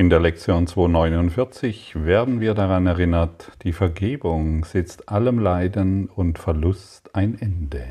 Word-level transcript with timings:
In 0.00 0.08
der 0.08 0.18
Lektion 0.20 0.66
249 0.66 2.06
werden 2.06 2.40
wir 2.40 2.54
daran 2.54 2.86
erinnert, 2.86 3.52
die 3.64 3.74
Vergebung 3.74 4.64
setzt 4.64 5.10
allem 5.10 5.38
Leiden 5.38 6.06
und 6.06 6.38
Verlust 6.38 7.14
ein 7.14 7.38
Ende. 7.38 7.84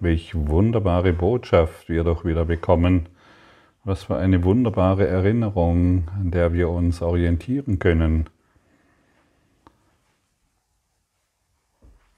Welch 0.00 0.34
wunderbare 0.34 1.14
Botschaft 1.14 1.88
wir 1.88 2.04
doch 2.04 2.26
wieder 2.26 2.44
bekommen. 2.44 3.08
Was 3.84 4.04
für 4.04 4.18
eine 4.18 4.44
wunderbare 4.44 5.06
Erinnerung, 5.06 6.10
an 6.14 6.30
der 6.30 6.52
wir 6.52 6.68
uns 6.68 7.00
orientieren 7.00 7.78
können. 7.78 8.28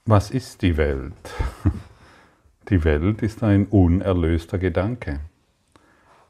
Was 0.03 0.31
ist 0.31 0.63
die 0.63 0.75
Welt? 0.75 1.13
Die 2.67 2.83
Welt 2.83 3.21
ist 3.21 3.41
ein 3.41 3.67
unerlöster 3.67 4.57
Gedanke. 4.57 5.21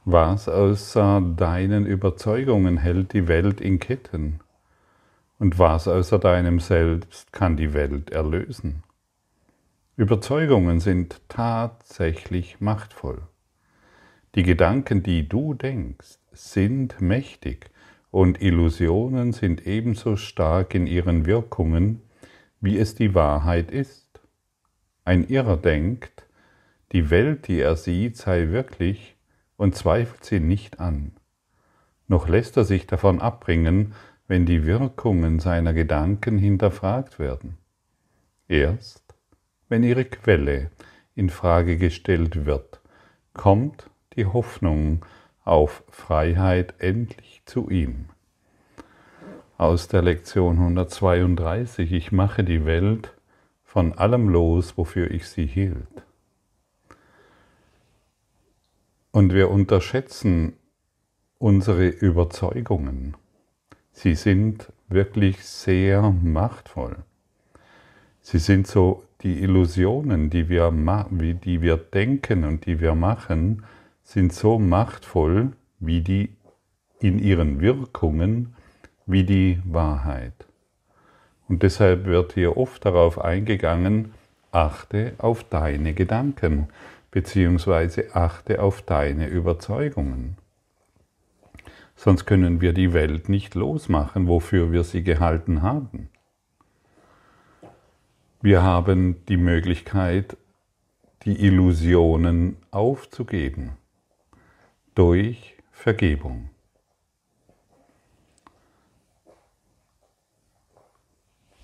Was 0.10 0.48
außer 0.48 1.20
deinen 1.36 1.86
Überzeugungen 1.86 2.78
hält 2.78 3.12
die 3.12 3.28
Welt 3.28 3.60
in 3.60 3.78
Ketten? 3.78 4.40
Und 5.38 5.60
was 5.60 5.90
außer 5.90 6.18
deinem 6.18 6.62
Selbst 6.62 7.34
kann 7.34 7.58
die 7.58 7.74
Welt 7.74 8.12
erlösen? 8.12 8.84
Überzeugungen 9.98 10.80
sind 10.80 11.20
tatsächlich 11.28 12.62
machtvoll. 12.62 13.22
Die 14.36 14.44
Gedanken, 14.44 15.04
die 15.04 15.28
du 15.28 15.54
denkst, 15.54 16.20
sind 16.32 17.02
mächtig 17.02 17.70
und 18.10 18.42
Illusionen 18.42 19.34
sind 19.34 19.68
ebenso 19.68 20.16
stark 20.16 20.74
in 20.74 20.88
ihren 20.88 21.26
Wirkungen, 21.26 22.02
wie 22.62 22.78
es 22.78 22.96
die 22.96 23.14
Wahrheit 23.14 23.72
ist. 23.72 24.22
Ein 25.04 25.28
Irrer 25.28 25.58
denkt, 25.58 26.26
die 26.94 27.10
Welt, 27.10 27.50
die 27.50 27.60
er 27.60 27.76
sieht, 27.76 28.16
sei 28.16 28.48
wirklich, 28.52 29.17
und 29.58 29.76
zweifelt 29.76 30.24
sie 30.24 30.40
nicht 30.40 30.80
an. 30.80 31.12
Noch 32.08 32.30
lässt 32.30 32.56
er 32.56 32.64
sich 32.64 32.88
davon 32.88 33.20
abbringen, 33.20 33.94
wenn 34.28 34.46
die 34.46 34.66
Wirkungen 34.66 35.40
seiner 35.40 35.74
Gedanken 35.74 36.38
hinterfragt 36.38 37.20
werden. 37.20 37.58
Erst 38.48 39.04
wenn 39.70 39.84
ihre 39.84 40.06
Quelle 40.06 40.72
in 41.16 41.30
Frage 41.30 41.78
gestellt 41.78 42.46
wird, 42.46 42.80
kommt 43.34 43.90
die 44.16 44.26
Hoffnung 44.26 45.06
auf 45.44 45.84
Freiheit 45.90 46.76
endlich 46.80 47.42
zu 47.46 47.70
ihm. 47.70 48.06
Aus 49.58 49.88
der 49.88 50.02
Lektion 50.02 50.58
132 50.58 51.92
Ich 51.92 52.12
mache 52.12 52.44
die 52.44 52.66
Welt 52.66 53.14
von 53.64 53.94
allem 53.94 54.30
los, 54.30 54.78
wofür 54.78 55.10
ich 55.12 55.28
sie 55.28 55.46
hielt. 55.46 56.07
Und 59.18 59.34
wir 59.34 59.50
unterschätzen 59.50 60.54
unsere 61.40 61.88
Überzeugungen. 61.88 63.18
Sie 63.92 64.14
sind 64.14 64.72
wirklich 64.90 65.44
sehr 65.44 66.12
machtvoll. 66.12 66.98
Sie 68.22 68.38
sind 68.38 68.68
so 68.68 69.06
die 69.22 69.42
Illusionen, 69.42 70.30
die 70.30 70.50
wir, 70.50 70.72
die 70.72 71.62
wir 71.64 71.78
denken 71.78 72.44
und 72.44 72.68
die 72.68 72.80
wir 72.80 72.94
machen, 72.94 73.64
sind 74.04 74.34
so 74.34 74.60
machtvoll 74.60 75.54
wie 75.80 76.02
die 76.02 76.30
in 77.00 77.18
ihren 77.18 77.60
Wirkungen 77.60 78.54
wie 79.08 79.24
die 79.24 79.60
Wahrheit. 79.66 80.46
Und 81.48 81.64
deshalb 81.64 82.06
wird 82.06 82.34
hier 82.34 82.56
oft 82.56 82.86
darauf 82.86 83.20
eingegangen, 83.20 84.14
achte 84.52 85.14
auf 85.18 85.44
deine 85.44 85.96
Gedanken 85.96 86.68
beziehungsweise 87.18 88.16
achte 88.16 88.62
auf 88.62 88.84
deine 88.84 89.26
Überzeugungen. 89.26 90.38
Sonst 91.96 92.26
können 92.26 92.62
wir 92.62 92.74
die 92.74 92.94
Welt 92.94 93.28
nicht 93.28 93.56
losmachen, 93.56 94.28
wofür 94.28 94.72
wir 94.72 94.84
sie 94.84 95.02
gehalten 95.02 95.64
haben. 95.64 96.10
Wir 98.40 98.62
haben 98.62 99.26
die 99.26 99.38
Möglichkeit, 99.38 100.38
die 101.24 101.44
Illusionen 101.44 102.58
aufzugeben 102.70 103.78
durch 104.94 105.58
Vergebung. 105.72 106.52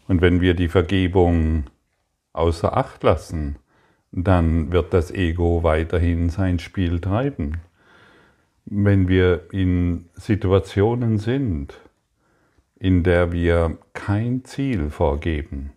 Und 0.08 0.19
wenn 0.22 0.42
wir 0.42 0.56
die 0.56 0.69
Vergebung 0.69 1.66
außer 2.31 2.75
Acht 2.75 3.03
lassen, 3.03 3.59
dann 4.16 4.72
wird 4.72 4.94
das 4.94 5.12
Ego 5.12 5.63
weiterhin 5.63 6.29
sein 6.29 6.59
Spiel 6.59 7.01
treiben. 7.01 7.57
Wenn 8.66 9.07
wir 9.07 9.47
in 9.51 10.06
Situationen 10.13 11.18
sind, 11.18 11.74
in 12.79 13.03
der 13.03 13.31
wir 13.31 13.78
kein 13.94 14.46
Ziel 14.46 14.91
vorgeben, 14.91 15.72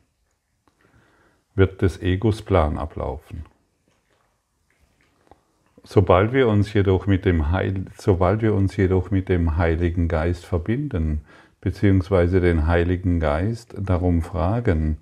wird 1.55 1.81
des 1.81 2.03
Egos 2.03 2.43
Plan 2.43 2.77
ablaufen. 2.77 3.45
Sobald 5.83 6.33
wir 6.33 6.49
uns 6.49 6.75
jedoch 6.75 7.07
mit 7.07 7.25
dem, 7.25 7.51
Heil, 7.51 7.87
sobald 7.97 8.43
wir 8.43 8.55
uns 8.55 8.77
jedoch 8.77 9.11
mit 9.11 9.31
dem 9.31 9.57
Heiligen 9.57 10.09
Geist 10.09 10.45
verbinden, 10.45 11.23
beziehungsweise 11.63 12.41
den 12.41 12.67
Heiligen 12.67 13.19
Geist 13.19 13.75
darum 13.79 14.21
fragen, 14.21 14.99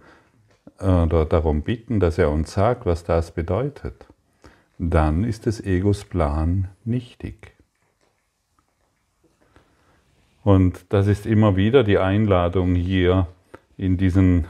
oder 0.78 1.24
darum 1.24 1.62
bitten, 1.62 2.00
dass 2.00 2.18
er 2.18 2.30
uns 2.30 2.52
sagt, 2.52 2.86
was 2.86 3.04
das 3.04 3.30
bedeutet, 3.30 4.06
dann 4.78 5.24
ist 5.24 5.46
des 5.46 5.64
Egos 5.64 6.04
Plan 6.04 6.68
nichtig. 6.84 7.52
Und 10.42 10.84
das 10.90 11.06
ist 11.06 11.26
immer 11.26 11.56
wieder 11.56 11.84
die 11.84 11.98
Einladung 11.98 12.74
hier 12.74 13.26
in, 13.78 13.96
diesen, 13.96 14.46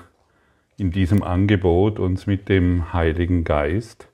in 0.76 0.90
diesem 0.90 1.22
Angebot, 1.22 2.00
uns 2.00 2.26
mit 2.26 2.48
dem 2.48 2.92
Heiligen 2.92 3.44
Geist, 3.44 4.08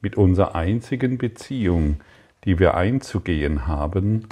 mit 0.00 0.16
unserer 0.16 0.54
einzigen 0.54 1.18
Beziehung, 1.18 1.96
die 2.44 2.58
wir 2.58 2.74
einzugehen 2.74 3.66
haben, 3.66 4.28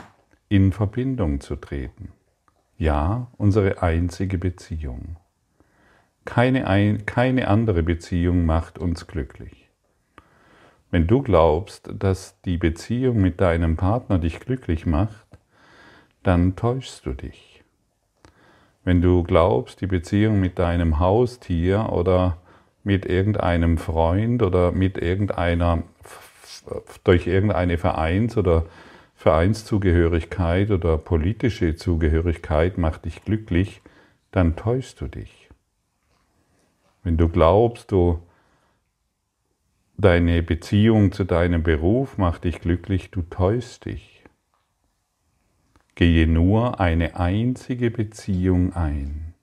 in 0.48 0.71
Verbindung 0.71 1.41
zu 1.41 1.56
treten. 1.56 2.12
Ja, 2.78 3.28
unsere 3.38 3.82
einzige 3.82 4.38
Beziehung. 4.38 5.16
Keine, 6.25 6.66
ein, 6.66 7.05
keine 7.05 7.49
andere 7.49 7.83
Beziehung 7.83 8.47
macht 8.47 8.78
uns 8.78 9.06
glücklich. 9.06 9.69
Wenn 10.91 11.06
du 11.06 11.22
glaubst, 11.22 11.91
dass 11.99 12.41
die 12.43 12.59
Beziehung 12.59 13.21
mit 13.21 13.41
deinem 13.41 13.77
Partner 13.77 14.19
dich 14.19 14.41
glücklich 14.41 14.87
macht, 14.87 15.27
dann 16.22 16.55
täuschst 16.55 17.06
du 17.06 17.12
dich. 17.15 17.65
Wenn 18.84 19.00
du 19.00 19.22
glaubst, 19.22 19.81
die 19.81 19.87
Beziehung 19.87 20.38
mit 20.38 20.59
deinem 20.59 20.99
Haustier 20.99 21.88
oder 21.93 22.37
mit 22.84 23.06
irgendeinem 23.06 23.78
Freund 23.78 24.43
oder 24.43 24.72
mit 24.72 24.99
irgendeiner, 24.99 25.83
durch 27.04 27.27
irgendeine 27.27 27.78
Vereins- 27.78 28.37
oder 28.37 28.66
Vereinszugehörigkeit 29.15 30.71
oder 30.72 30.99
politische 30.99 31.77
Zugehörigkeit 31.77 32.77
macht 32.77 33.04
dich 33.04 33.25
glücklich, 33.25 33.81
dann 34.33 34.56
täuschst 34.56 35.00
du 35.00 35.06
dich. 35.06 35.41
Wenn 37.02 37.16
du 37.16 37.28
glaubst, 37.28 37.90
du 37.90 38.22
deine 39.96 40.42
Beziehung 40.42 41.12
zu 41.12 41.24
deinem 41.24 41.62
Beruf 41.62 42.18
macht 42.18 42.44
dich 42.44 42.60
glücklich, 42.60 43.10
du 43.10 43.22
täuschst 43.22 43.86
dich. 43.86 44.24
Gehe 45.94 46.26
nur 46.26 46.80
eine 46.80 47.16
einzige 47.16 47.91
Beziehung 47.91 48.72
ein. 48.72 49.34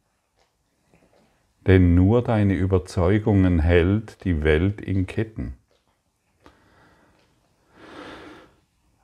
Denn 1.67 1.93
nur 1.93 2.23
deine 2.23 2.55
Überzeugungen 2.55 3.59
hält 3.59 4.23
die 4.23 4.43
Welt 4.43 4.81
in 4.81 5.05
Ketten. 5.05 5.53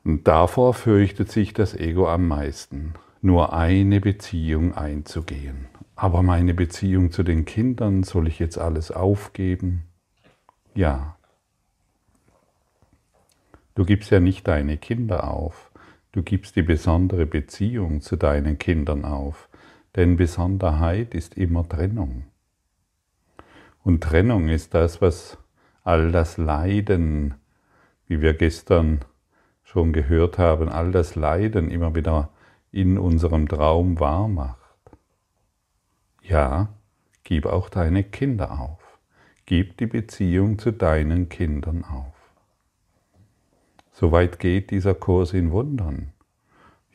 Und 0.04 0.28
davor 0.28 0.74
fürchtet 0.74 1.32
sich 1.32 1.54
das 1.54 1.76
Ego 1.76 2.08
am 2.08 2.28
meisten, 2.28 2.94
nur 3.22 3.54
eine 3.54 4.00
Beziehung 4.00 4.74
einzugehen. 4.74 5.68
Aber 5.96 6.24
meine 6.24 6.54
Beziehung 6.54 7.12
zu 7.12 7.24
den 7.24 7.46
Kindern, 7.46 8.04
soll 8.04 8.28
ich 8.28 8.40
jetzt 8.40 8.58
alles 8.58 8.92
aufgeben? 8.92 9.84
Ja. 10.74 11.16
Du 13.76 13.86
gibst 13.86 14.12
ja 14.12 14.20
nicht 14.20 14.48
deine 14.48 14.78
Kinder 14.78 15.30
auf, 15.30 15.72
du 16.12 16.22
gibst 16.22 16.56
die 16.56 16.64
besondere 16.64 17.26
Beziehung 17.26 18.02
zu 18.02 18.18
deinen 18.18 18.58
Kindern 18.58 19.06
auf, 19.06 19.50
denn 19.96 20.18
Besonderheit 20.18 21.14
ist 21.14 21.36
immer 21.38 21.68
Trennung. 21.68 22.26
Und 23.84 24.04
Trennung 24.04 24.50
ist 24.50 24.74
das, 24.74 25.02
was 25.02 25.38
all 25.84 26.12
das 26.12 26.38
Leiden, 26.38 27.36
wie 28.08 28.20
wir 28.20 28.34
gestern 28.34 29.06
schon 29.64 29.94
gehört 29.94 30.38
haben, 30.38 30.70
all 30.70 30.92
das 30.92 31.16
Leiden 31.16 31.70
immer 31.70 31.96
wieder 31.96 32.30
in 32.72 32.98
unserem 32.98 33.48
Traum 33.48 34.00
wahr 34.00 34.28
macht. 34.28 34.65
Ja, 36.28 36.70
gib 37.24 37.46
auch 37.46 37.70
deine 37.70 38.04
Kinder 38.04 38.60
auf. 38.60 38.80
Gib 39.46 39.78
die 39.78 39.86
Beziehung 39.86 40.58
zu 40.58 40.72
deinen 40.72 41.30
Kindern 41.30 41.84
auf. 41.84 42.16
Soweit 43.92 44.40
geht 44.40 44.72
dieser 44.72 44.96
Kurs 44.96 45.34
in 45.34 45.52
Wundern. 45.52 46.14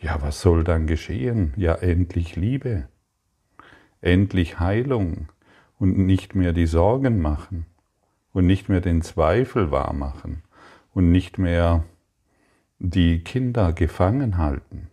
Ja, 0.01 0.21
was 0.21 0.41
soll 0.41 0.65
dann 0.65 0.89
geschehen? 0.89 1.55
Ja, 1.57 1.77
endlich 1.77 2.35
Liebe, 2.35 2.89
endlich 4.01 4.59
Heilung 4.59 5.29
und 5.79 5.97
nicht 5.97 6.35
mehr 6.35 6.53
die 6.53 6.67
Sorgen 6.67 7.21
machen 7.21 7.67
und 8.33 8.47
nicht 8.47 8.69
mehr 8.69 8.81
den 8.81 9.01
Zweifel 9.01 9.71
wahrmachen 9.71 10.43
und 10.93 11.13
nicht 11.13 11.39
mehr 11.39 11.85
die 12.81 13.23
Kinder 13.23 13.73
gefangen 13.73 14.39
halten. 14.39 14.91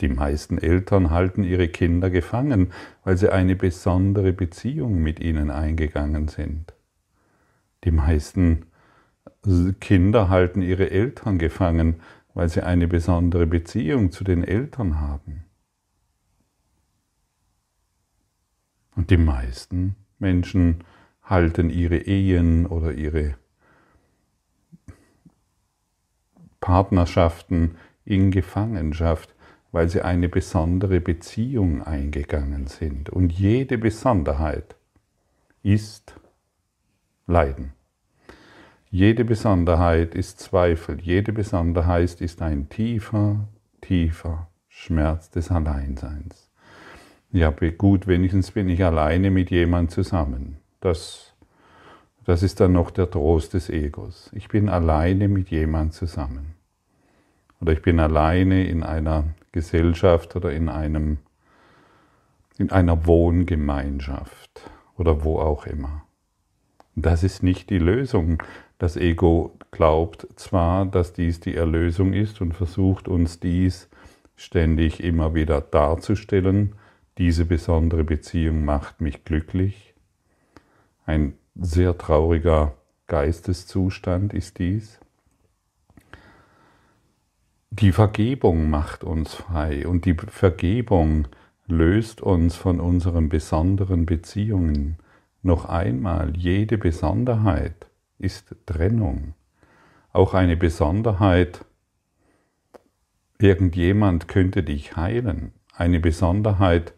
Die 0.00 0.08
meisten 0.08 0.58
Eltern 0.58 1.10
halten 1.10 1.42
ihre 1.42 1.68
Kinder 1.68 2.10
gefangen, 2.10 2.72
weil 3.04 3.16
sie 3.16 3.30
eine 3.30 3.56
besondere 3.56 4.32
Beziehung 4.32 5.02
mit 5.02 5.20
ihnen 5.20 5.50
eingegangen 5.50 6.28
sind. 6.28 6.72
Die 7.84 7.90
meisten 7.90 8.66
Kinder 9.80 10.28
halten 10.28 10.62
ihre 10.62 10.90
Eltern 10.90 11.38
gefangen, 11.38 12.00
weil 12.34 12.48
sie 12.48 12.62
eine 12.62 12.88
besondere 12.88 13.46
Beziehung 13.46 14.12
zu 14.12 14.24
den 14.24 14.44
Eltern 14.44 15.00
haben. 15.00 15.44
Und 18.96 19.10
die 19.10 19.16
meisten 19.16 19.96
Menschen 20.18 20.84
halten 21.22 21.70
ihre 21.70 21.96
Ehen 21.98 22.66
oder 22.66 22.92
ihre 22.92 23.36
Partnerschaften 26.60 27.76
in 28.04 28.30
Gefangenschaft, 28.30 29.34
weil 29.72 29.88
sie 29.88 30.02
eine 30.02 30.28
besondere 30.28 31.00
Beziehung 31.00 31.82
eingegangen 31.82 32.66
sind. 32.66 33.10
Und 33.10 33.32
jede 33.32 33.78
Besonderheit 33.78 34.76
ist 35.62 36.14
Leiden. 37.26 37.72
Jede 38.90 39.24
Besonderheit 39.24 40.16
ist 40.16 40.40
Zweifel, 40.40 41.00
jede 41.00 41.32
Besonderheit 41.32 42.20
ist 42.20 42.42
ein 42.42 42.68
tiefer, 42.68 43.46
tiefer 43.80 44.48
Schmerz 44.68 45.30
des 45.30 45.52
Alleinseins. 45.52 46.50
Ja, 47.30 47.50
gut, 47.50 48.08
wenigstens 48.08 48.50
bin 48.50 48.68
ich 48.68 48.84
alleine 48.84 49.30
mit 49.30 49.50
jemand 49.50 49.92
zusammen. 49.92 50.56
Das, 50.80 51.34
das 52.24 52.42
ist 52.42 52.58
dann 52.58 52.72
noch 52.72 52.90
der 52.90 53.08
Trost 53.08 53.54
des 53.54 53.70
Egos. 53.70 54.30
Ich 54.32 54.48
bin 54.48 54.68
alleine 54.68 55.28
mit 55.28 55.50
jemand 55.50 55.94
zusammen. 55.94 56.56
Oder 57.60 57.72
ich 57.72 57.82
bin 57.82 58.00
alleine 58.00 58.66
in 58.66 58.82
einer 58.82 59.24
Gesellschaft 59.52 60.36
oder 60.36 60.52
in 60.52 60.68
einem 60.68 61.18
in 62.58 62.70
einer 62.70 63.06
Wohngemeinschaft 63.06 64.70
oder 64.98 65.24
wo 65.24 65.38
auch 65.38 65.66
immer. 65.66 66.02
Das 66.94 67.22
ist 67.22 67.42
nicht 67.42 67.70
die 67.70 67.78
Lösung. 67.78 68.42
Das 68.76 68.98
Ego 68.98 69.56
glaubt 69.70 70.26
zwar, 70.36 70.84
dass 70.84 71.14
dies 71.14 71.40
die 71.40 71.54
Erlösung 71.54 72.12
ist 72.12 72.42
und 72.42 72.52
versucht 72.52 73.08
uns 73.08 73.40
dies 73.40 73.88
ständig 74.36 75.02
immer 75.02 75.34
wieder 75.34 75.62
darzustellen. 75.62 76.74
Diese 77.16 77.46
besondere 77.46 78.04
Beziehung 78.04 78.64
macht 78.64 79.00
mich 79.00 79.24
glücklich. 79.24 79.94
Ein 81.06 81.34
sehr 81.54 81.96
trauriger 81.96 82.74
Geisteszustand 83.06 84.34
ist 84.34 84.58
dies. 84.58 84.99
Die 87.72 87.92
Vergebung 87.92 88.68
macht 88.68 89.04
uns 89.04 89.32
frei 89.32 89.86
und 89.86 90.04
die 90.04 90.14
Vergebung 90.14 91.28
löst 91.68 92.20
uns 92.20 92.56
von 92.56 92.80
unseren 92.80 93.28
besonderen 93.28 94.06
Beziehungen. 94.06 94.98
Noch 95.42 95.66
einmal, 95.66 96.36
jede 96.36 96.78
Besonderheit 96.78 97.86
ist 98.18 98.56
Trennung. 98.66 99.34
Auch 100.12 100.34
eine 100.34 100.56
Besonderheit, 100.56 101.64
irgendjemand 103.38 104.26
könnte 104.26 104.64
dich 104.64 104.96
heilen. 104.96 105.52
Eine 105.72 106.00
Besonderheit, 106.00 106.92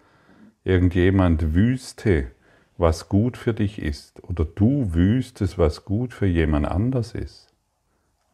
irgendjemand 0.64 1.54
wüsste, 1.54 2.30
was 2.78 3.10
gut 3.10 3.36
für 3.36 3.52
dich 3.52 3.78
ist. 3.78 4.24
Oder 4.24 4.46
du 4.46 4.94
wüsstest, 4.94 5.58
was 5.58 5.84
gut 5.84 6.14
für 6.14 6.26
jemand 6.26 6.66
anders 6.66 7.14
ist. 7.14 7.52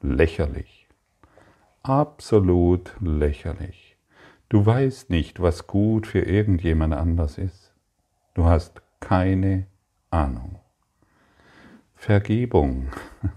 Lächerlich 0.01 0.78
absolut 1.83 2.95
lächerlich. 3.01 3.97
Du 4.49 4.65
weißt 4.65 5.11
nicht, 5.11 5.41
was 5.41 5.67
gut 5.67 6.07
für 6.07 6.21
irgendjemand 6.21 6.95
anders 6.95 7.39
ist. 7.39 7.75
Du 8.35 8.45
hast 8.45 8.83
keine 9.01 9.67
Ahnung. 10.11 10.59
Vergebung 11.95 12.89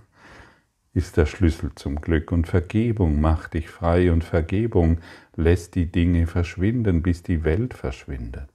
ist 0.94 1.18
der 1.18 1.26
Schlüssel 1.26 1.74
zum 1.76 2.00
Glück 2.00 2.32
und 2.32 2.48
Vergebung 2.48 3.20
macht 3.20 3.56
dich 3.56 3.70
frei 3.70 4.12
und 4.12 4.24
Vergebung 4.24 5.00
lässt 5.36 5.76
die 5.76 5.92
Dinge 5.92 6.28
verschwinden, 6.28 7.02
bis 7.02 7.24
die 7.24 7.44
Welt 7.44 7.74
verschwindet, 7.74 8.52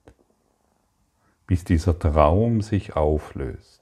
bis 1.45 1.63
dieser 1.63 1.99
Traum 1.99 2.61
sich 2.61 2.95
auflöst. 2.95 3.76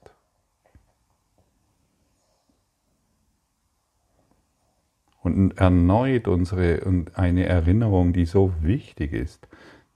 Und 5.26 5.58
erneut 5.58 6.28
unsere 6.28 6.84
und 6.84 7.18
eine 7.18 7.46
Erinnerung, 7.46 8.12
die 8.12 8.26
so 8.26 8.54
wichtig 8.60 9.12
ist. 9.12 9.48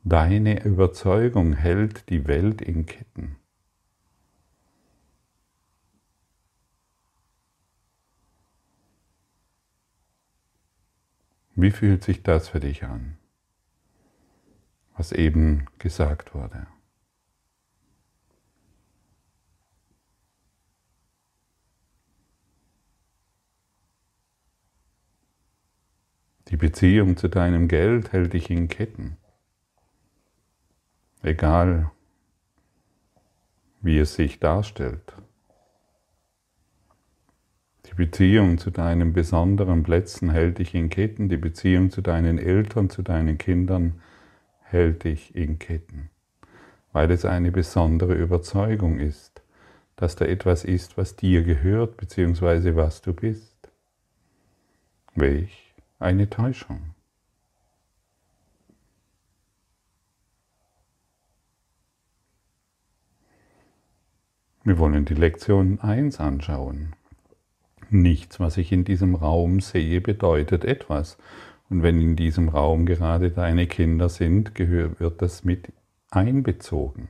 Deine 0.02 0.64
Überzeugung 0.64 1.52
hält 1.52 2.08
die 2.08 2.26
Welt 2.26 2.60
in 2.60 2.84
Ketten. 2.84 3.36
Wie 11.54 11.70
fühlt 11.70 12.02
sich 12.02 12.24
das 12.24 12.48
für 12.48 12.58
dich 12.58 12.82
an, 12.82 13.16
was 14.96 15.12
eben 15.12 15.66
gesagt 15.78 16.34
wurde? 16.34 16.66
Die 26.50 26.56
Beziehung 26.56 27.16
zu 27.16 27.28
deinem 27.28 27.68
Geld 27.68 28.12
hält 28.12 28.32
dich 28.32 28.50
in 28.50 28.66
Ketten. 28.66 29.16
Egal, 31.22 31.92
wie 33.80 33.98
es 33.98 34.14
sich 34.14 34.40
darstellt. 34.40 35.14
Die 37.86 37.94
Beziehung 37.94 38.58
zu 38.58 38.70
deinen 38.70 39.12
besonderen 39.12 39.84
Plätzen 39.84 40.30
hält 40.30 40.58
dich 40.58 40.74
in 40.74 40.88
Ketten. 40.88 41.28
Die 41.28 41.36
Beziehung 41.36 41.90
zu 41.90 42.00
deinen 42.00 42.38
Eltern, 42.38 42.90
zu 42.90 43.02
deinen 43.02 43.38
Kindern 43.38 44.00
hält 44.62 45.04
dich 45.04 45.36
in 45.36 45.60
Ketten. 45.60 46.10
Weil 46.92 47.12
es 47.12 47.24
eine 47.24 47.52
besondere 47.52 48.14
Überzeugung 48.14 48.98
ist, 48.98 49.42
dass 49.94 50.16
da 50.16 50.24
etwas 50.24 50.64
ist, 50.64 50.96
was 50.98 51.14
dir 51.14 51.44
gehört, 51.44 51.96
beziehungsweise 51.96 52.74
was 52.74 53.02
du 53.02 53.12
bist. 53.12 53.70
Welch 55.14 55.69
eine 56.00 56.30
Täuschung. 56.30 56.94
Wir 64.64 64.78
wollen 64.78 65.04
die 65.04 65.14
Lektion 65.14 65.80
1 65.80 66.20
anschauen. 66.20 66.94
Nichts, 67.90 68.40
was 68.40 68.56
ich 68.56 68.72
in 68.72 68.84
diesem 68.84 69.14
Raum 69.14 69.60
sehe, 69.60 70.00
bedeutet 70.00 70.64
etwas. 70.64 71.18
Und 71.68 71.82
wenn 71.82 72.00
in 72.00 72.16
diesem 72.16 72.48
Raum 72.48 72.86
gerade 72.86 73.30
deine 73.30 73.66
Kinder 73.66 74.08
sind, 74.08 74.58
wird 74.58 75.22
das 75.22 75.44
mit 75.44 75.72
einbezogen. 76.10 77.08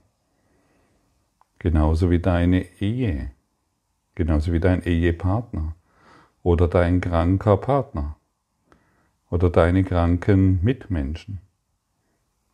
Genauso 1.58 2.10
wie 2.10 2.20
deine 2.20 2.64
Ehe, 2.80 3.30
genauso 4.14 4.52
wie 4.52 4.60
dein 4.60 4.82
Ehepartner 4.82 5.74
oder 6.42 6.68
dein 6.68 7.00
kranker 7.00 7.56
Partner 7.56 8.16
oder 9.30 9.48
deine 9.48 9.84
kranken 9.84 10.62
Mitmenschen 10.62 11.40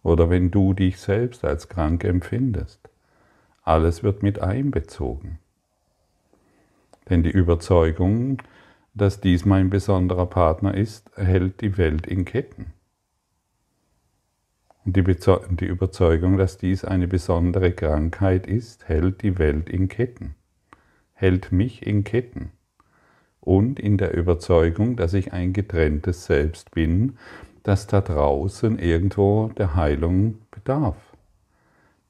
oder 0.02 0.30
wenn 0.30 0.52
du 0.52 0.73
dich 0.73 0.99
selbst 0.99 1.45
als 1.45 1.68
krank 1.68 2.04
empfindest. 2.04 2.88
Alles 3.62 4.04
wird 4.04 4.23
mit 4.23 4.38
einbezogen. 4.38 5.40
Denn 7.11 7.25
die 7.25 7.30
Überzeugung, 7.30 8.40
dass 8.95 9.21
dies 9.21 9.45
mein 9.45 9.68
besonderer 9.68 10.26
Partner 10.26 10.75
ist, 10.75 11.11
hält 11.16 11.61
die 11.61 11.76
Welt 11.76 12.06
in 12.06 12.25
Ketten. 12.25 12.73
Und 14.85 14.95
die, 14.95 15.66
Überzeugung, 15.66 16.37
dass 16.37 16.59
dies 16.59 16.85
eine 16.85 17.09
besondere 17.09 17.73
Krankheit 17.73 18.47
ist, 18.47 18.87
hält 18.87 19.23
die 19.23 19.38
Welt 19.38 19.68
in 19.68 19.88
Ketten, 19.88 20.37
hält 21.14 21.50
mich 21.50 21.85
in 21.85 22.04
Ketten 22.04 22.52
und 23.46 23.80
in 23.80 23.96
der 23.96 24.12
Überzeugung, 24.14 24.96
dass 24.96 25.14
ich 25.14 25.32
ein 25.32 25.52
getrenntes 25.54 26.26
Selbst 26.26 26.72
bin, 26.72 27.16
das 27.62 27.86
da 27.86 28.00
draußen 28.00 28.78
irgendwo 28.78 29.48
der 29.56 29.76
Heilung 29.76 30.38
bedarf. 30.50 30.96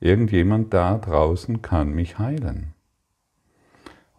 Irgendjemand 0.00 0.74
da 0.74 0.98
draußen 0.98 1.62
kann 1.62 1.94
mich 1.94 2.18
heilen. 2.18 2.72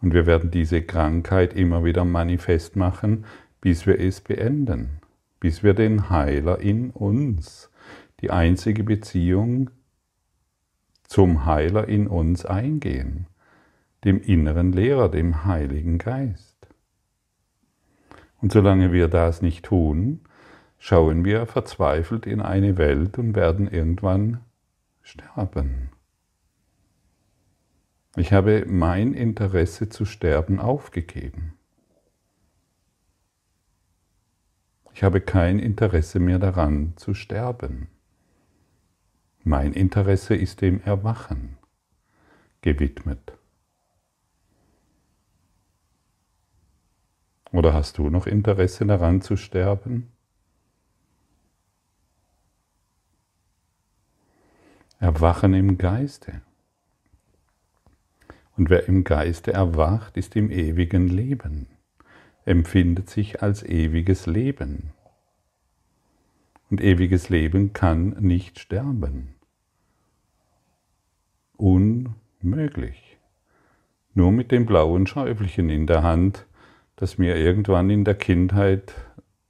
Und 0.00 0.14
wir 0.14 0.26
werden 0.26 0.50
diese 0.52 0.80
Krankheit 0.82 1.54
immer 1.54 1.84
wieder 1.84 2.04
manifest 2.04 2.76
machen, 2.76 3.24
bis 3.60 3.86
wir 3.86 4.00
es 4.00 4.20
beenden. 4.20 5.00
bis 5.40 5.62
wir 5.62 5.74
den 5.74 6.10
Heiler 6.10 6.58
in 6.60 6.90
uns, 6.90 7.70
die 8.20 8.30
einzige 8.30 8.82
Beziehung 8.82 9.70
zum 11.04 11.46
Heiler 11.46 11.88
in 11.88 12.08
uns 12.08 12.44
eingehen, 12.44 13.26
dem 14.04 14.20
inneren 14.20 14.72
Lehrer, 14.72 15.08
dem 15.08 15.44
Heiligen 15.44 15.98
Geist. 15.98 16.57
Und 18.40 18.52
solange 18.52 18.92
wir 18.92 19.08
das 19.08 19.42
nicht 19.42 19.64
tun, 19.64 20.20
schauen 20.78 21.24
wir 21.24 21.46
verzweifelt 21.46 22.26
in 22.26 22.40
eine 22.40 22.78
Welt 22.78 23.18
und 23.18 23.34
werden 23.34 23.68
irgendwann 23.68 24.40
sterben. 25.02 25.90
Ich 28.16 28.32
habe 28.32 28.64
mein 28.66 29.14
Interesse 29.14 29.88
zu 29.88 30.04
sterben 30.04 30.58
aufgegeben. 30.60 31.54
Ich 34.92 35.04
habe 35.04 35.20
kein 35.20 35.60
Interesse 35.60 36.18
mehr 36.18 36.40
daran 36.40 36.94
zu 36.96 37.14
sterben. 37.14 37.86
Mein 39.44 39.72
Interesse 39.72 40.34
ist 40.34 40.60
dem 40.60 40.80
Erwachen 40.80 41.56
gewidmet. 42.62 43.37
Oder 47.52 47.72
hast 47.72 47.98
du 47.98 48.10
noch 48.10 48.26
Interesse 48.26 48.84
daran 48.86 49.20
zu 49.20 49.36
sterben? 49.36 50.12
Erwachen 55.00 55.54
im 55.54 55.78
Geiste. 55.78 56.42
Und 58.56 58.70
wer 58.70 58.88
im 58.88 59.04
Geiste 59.04 59.52
erwacht, 59.52 60.16
ist 60.16 60.34
im 60.34 60.50
ewigen 60.50 61.06
Leben, 61.06 61.68
empfindet 62.44 63.08
sich 63.08 63.40
als 63.40 63.62
ewiges 63.62 64.26
Leben. 64.26 64.92
Und 66.68 66.80
ewiges 66.82 67.28
Leben 67.28 67.72
kann 67.72 68.10
nicht 68.18 68.58
sterben. 68.58 69.36
Unmöglich. 71.56 73.16
Nur 74.14 74.32
mit 74.32 74.50
dem 74.50 74.66
blauen 74.66 75.06
Schäufelchen 75.06 75.70
in 75.70 75.86
der 75.86 76.02
Hand, 76.02 76.44
das 76.98 77.16
mir 77.16 77.36
irgendwann 77.36 77.90
in 77.90 78.04
der 78.04 78.16
Kindheit 78.16 78.92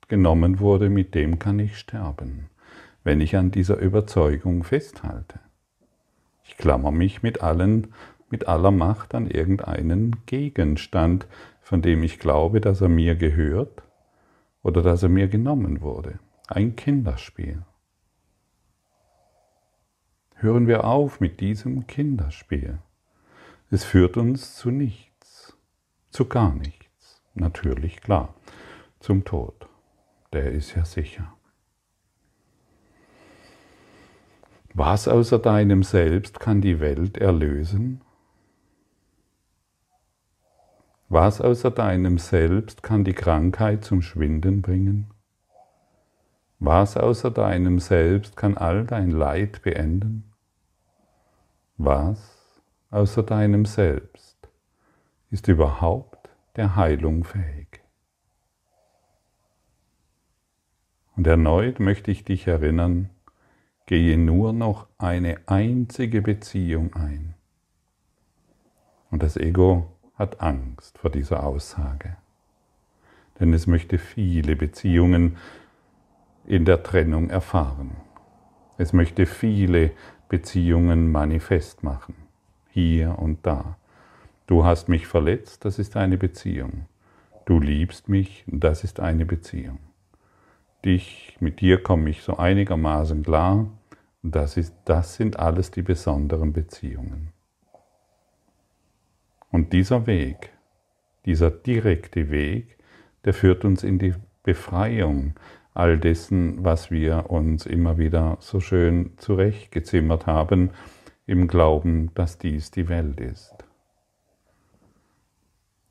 genommen 0.06 0.60
wurde, 0.60 0.90
mit 0.90 1.14
dem 1.14 1.38
kann 1.38 1.58
ich 1.58 1.78
sterben, 1.78 2.50
wenn 3.04 3.22
ich 3.22 3.36
an 3.36 3.50
dieser 3.50 3.78
Überzeugung 3.78 4.64
festhalte. 4.64 5.40
Ich 6.44 6.58
klammer 6.58 6.90
mich 6.90 7.22
mit 7.22 7.42
allen, 7.42 7.94
mit 8.28 8.48
aller 8.48 8.70
Macht 8.70 9.14
an 9.14 9.30
irgendeinen 9.30 10.16
Gegenstand, 10.26 11.26
von 11.62 11.80
dem 11.80 12.02
ich 12.02 12.18
glaube, 12.18 12.60
dass 12.60 12.82
er 12.82 12.90
mir 12.90 13.16
gehört 13.16 13.82
oder 14.62 14.82
dass 14.82 15.02
er 15.02 15.08
mir 15.08 15.28
genommen 15.28 15.80
wurde. 15.80 16.18
Ein 16.48 16.76
Kinderspiel. 16.76 17.62
Hören 20.34 20.66
wir 20.66 20.84
auf 20.84 21.18
mit 21.20 21.40
diesem 21.40 21.86
Kinderspiel. 21.86 22.78
Es 23.70 23.84
führt 23.84 24.18
uns 24.18 24.54
zu 24.54 24.70
nichts, 24.70 25.56
zu 26.10 26.26
gar 26.26 26.54
nichts. 26.54 26.77
Natürlich, 27.40 28.00
klar, 28.00 28.34
zum 28.98 29.24
Tod. 29.24 29.68
Der 30.32 30.50
ist 30.52 30.74
ja 30.74 30.84
sicher. 30.84 31.32
Was 34.74 35.08
außer 35.08 35.38
deinem 35.38 35.82
Selbst 35.82 36.40
kann 36.40 36.60
die 36.60 36.80
Welt 36.80 37.16
erlösen? 37.16 38.02
Was 41.08 41.40
außer 41.40 41.70
deinem 41.70 42.18
Selbst 42.18 42.82
kann 42.82 43.04
die 43.04 43.14
Krankheit 43.14 43.84
zum 43.84 44.02
Schwinden 44.02 44.60
bringen? 44.60 45.10
Was 46.58 46.96
außer 46.96 47.30
deinem 47.30 47.78
Selbst 47.78 48.36
kann 48.36 48.56
all 48.56 48.84
dein 48.84 49.10
Leid 49.10 49.62
beenden? 49.62 50.32
Was 51.76 52.60
außer 52.90 53.22
deinem 53.22 53.64
Selbst 53.64 54.36
ist 55.30 55.48
überhaupt 55.48 56.17
der 56.58 56.74
Heilung 56.74 57.24
fähig? 57.24 57.80
Und 61.16 61.26
erneut 61.26 61.80
möchte 61.80 62.10
ich 62.10 62.24
dich 62.24 62.46
erinnern, 62.46 63.10
gehe 63.86 64.18
nur 64.18 64.52
noch 64.52 64.86
eine 64.98 65.38
einzige 65.46 66.20
Beziehung 66.20 66.94
ein. 66.94 67.34
Und 69.10 69.22
das 69.22 69.36
Ego 69.36 69.90
hat 70.14 70.40
Angst 70.40 70.98
vor 70.98 71.10
dieser 71.10 71.44
Aussage, 71.44 72.16
denn 73.40 73.52
es 73.54 73.66
möchte 73.66 73.98
viele 73.98 74.56
Beziehungen 74.56 75.36
in 76.44 76.64
der 76.64 76.82
Trennung 76.82 77.30
erfahren. 77.30 77.92
Es 78.78 78.92
möchte 78.92 79.26
viele 79.26 79.92
Beziehungen 80.28 81.10
manifest 81.10 81.82
machen, 81.82 82.14
hier 82.68 83.18
und 83.18 83.46
da. 83.46 83.76
Du 84.48 84.64
hast 84.64 84.88
mich 84.88 85.06
verletzt, 85.06 85.66
das 85.66 85.78
ist 85.78 85.94
eine 85.94 86.16
Beziehung. 86.16 86.86
Du 87.44 87.60
liebst 87.60 88.08
mich, 88.08 88.44
das 88.46 88.82
ist 88.82 88.98
eine 88.98 89.26
Beziehung. 89.26 89.78
Dich, 90.86 91.36
mit 91.38 91.60
dir 91.60 91.82
komme 91.82 92.08
ich 92.08 92.22
so 92.22 92.38
einigermaßen 92.38 93.24
klar, 93.24 93.66
das, 94.22 94.56
ist, 94.56 94.74
das 94.86 95.16
sind 95.16 95.38
alles 95.38 95.70
die 95.70 95.82
besonderen 95.82 96.54
Beziehungen. 96.54 97.28
Und 99.50 99.74
dieser 99.74 100.06
Weg, 100.06 100.50
dieser 101.26 101.50
direkte 101.50 102.30
Weg, 102.30 102.78
der 103.26 103.34
führt 103.34 103.66
uns 103.66 103.84
in 103.84 103.98
die 103.98 104.14
Befreiung 104.44 105.34
all 105.74 105.98
dessen, 105.98 106.64
was 106.64 106.90
wir 106.90 107.28
uns 107.28 107.66
immer 107.66 107.98
wieder 107.98 108.38
so 108.40 108.60
schön 108.60 109.12
zurechtgezimmert 109.18 110.26
haben, 110.26 110.70
im 111.26 111.48
Glauben, 111.48 112.14
dass 112.14 112.38
dies 112.38 112.70
die 112.70 112.88
Welt 112.88 113.20
ist. 113.20 113.67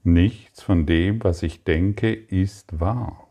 Nichts 0.08 0.64
von 0.64 0.86
dem, 0.86 1.22
was 1.26 1.44
ich 1.44 1.66
denke, 1.66 2.14
ist 2.14 2.80
wahr. 2.80 3.28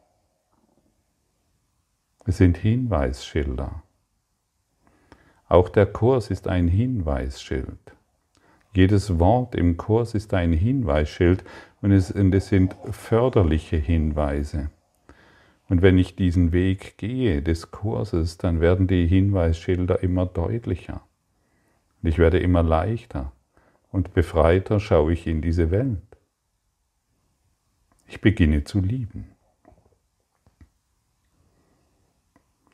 Es 2.26 2.36
sind 2.36 2.58
Hinweisschilder. 2.58 3.82
Auch 5.48 5.70
der 5.70 5.86
Kurs 5.86 6.30
ist 6.30 6.48
ein 6.48 6.68
Hinweisschild. 6.68 7.78
Jedes 8.74 9.18
Wort 9.18 9.54
im 9.54 9.78
Kurs 9.78 10.12
ist 10.14 10.34
ein 10.34 10.52
Hinweisschild 10.52 11.44
und 11.80 11.92
es, 11.92 12.10
und 12.10 12.34
es 12.34 12.48
sind 12.48 12.76
förderliche 12.90 13.78
Hinweise. 13.78 14.68
Und 15.70 15.80
wenn 15.80 15.96
ich 15.96 16.14
diesen 16.14 16.52
Weg 16.52 16.98
gehe 16.98 17.40
des 17.40 17.70
Kurses, 17.70 18.36
dann 18.36 18.60
werden 18.60 18.86
die 18.86 19.06
Hinweisschilder 19.06 20.02
immer 20.02 20.26
deutlicher. 20.26 21.00
Und 22.02 22.10
ich 22.10 22.18
werde 22.18 22.38
immer 22.38 22.62
leichter 22.62 23.32
und 23.92 24.12
befreiter 24.12 24.78
schaue 24.78 25.14
ich 25.14 25.26
in 25.26 25.40
diese 25.40 25.70
Welt. 25.70 26.05
Ich 28.06 28.20
beginne 28.20 28.64
zu 28.64 28.80
lieben. 28.80 29.26